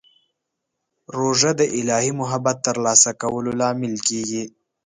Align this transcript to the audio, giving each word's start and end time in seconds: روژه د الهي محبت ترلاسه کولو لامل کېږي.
روژه 1.17 1.51
د 1.59 1.61
الهي 1.79 2.11
محبت 2.21 2.57
ترلاسه 2.67 3.11
کولو 3.21 3.51
لامل 3.59 3.95
کېږي. 4.07 4.43